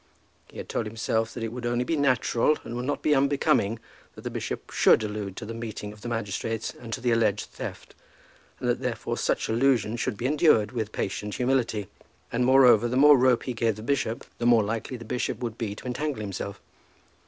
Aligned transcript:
He 0.47 0.57
had 0.57 0.67
told 0.67 0.87
himself 0.87 1.31
that 1.35 1.43
it 1.43 1.51
would 1.53 1.63
only 1.67 1.83
be 1.83 1.95
natural, 1.95 2.57
and 2.63 2.75
would 2.75 2.85
not 2.85 3.03
be 3.03 3.13
unbecoming, 3.13 3.77
that 4.15 4.23
the 4.23 4.31
bishop 4.31 4.71
should 4.71 5.03
allude 5.03 5.35
to 5.37 5.45
the 5.45 5.53
meeting 5.53 5.93
of 5.93 6.01
the 6.01 6.09
magistrates 6.09 6.73
and 6.73 6.91
to 6.93 7.01
the 7.01 7.11
alleged 7.11 7.51
theft, 7.51 7.93
and 8.59 8.67
that 8.67 8.79
therefore 8.81 9.15
such 9.15 9.47
allusion 9.47 9.97
should 9.97 10.17
be 10.17 10.25
endured 10.25 10.71
with 10.71 10.91
patient 10.91 11.35
humility. 11.35 11.85
And, 12.31 12.43
moreover, 12.43 12.87
the 12.87 12.97
more 12.97 13.15
rope 13.15 13.43
he 13.43 13.53
gave 13.53 13.75
the 13.75 13.83
bishop, 13.83 14.25
the 14.39 14.47
more 14.47 14.63
likely 14.63 14.97
the 14.97 15.05
bishop 15.05 15.37
would 15.37 15.55
be 15.59 15.75
to 15.75 15.85
entangle 15.85 16.21
himself. 16.21 16.59